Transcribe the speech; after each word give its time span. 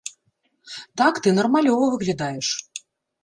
Так 1.01 1.13
ты 1.27 1.35
нармалёва 1.39 1.85
выглядаеш. 1.97 2.47